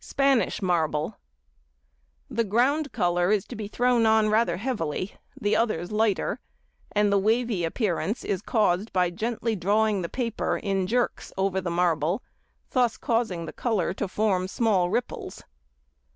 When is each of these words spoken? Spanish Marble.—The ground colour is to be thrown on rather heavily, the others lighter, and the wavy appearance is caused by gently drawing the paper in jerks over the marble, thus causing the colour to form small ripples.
Spanish 0.00 0.60
Marble.—The 0.60 2.42
ground 2.42 2.90
colour 2.90 3.30
is 3.30 3.44
to 3.44 3.54
be 3.54 3.68
thrown 3.68 4.04
on 4.04 4.28
rather 4.28 4.56
heavily, 4.56 5.14
the 5.40 5.54
others 5.54 5.92
lighter, 5.92 6.40
and 6.90 7.12
the 7.12 7.18
wavy 7.20 7.62
appearance 7.62 8.24
is 8.24 8.42
caused 8.42 8.92
by 8.92 9.10
gently 9.10 9.54
drawing 9.54 10.02
the 10.02 10.08
paper 10.08 10.56
in 10.58 10.88
jerks 10.88 11.32
over 11.38 11.60
the 11.60 11.70
marble, 11.70 12.20
thus 12.72 12.96
causing 12.96 13.46
the 13.46 13.52
colour 13.52 13.94
to 13.94 14.08
form 14.08 14.48
small 14.48 14.90
ripples. 14.90 15.44